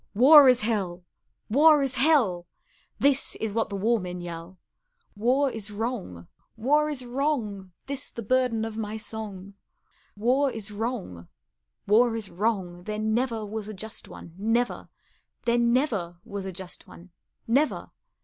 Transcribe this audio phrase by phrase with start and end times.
[0.15, 1.03] War is hell,
[1.47, 2.47] war is hell!
[2.97, 4.57] This is what the war men yell;
[5.15, 6.27] War is wrong,
[6.57, 9.53] war is wrong This the burden of my song;
[10.17, 11.27] War is wrong,
[11.85, 14.89] war is wrong, There never was a just one, Never;
[15.45, 17.11] There never was a just one,
[17.45, 17.91] Never.